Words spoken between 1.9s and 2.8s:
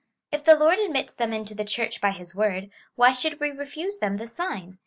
by his word,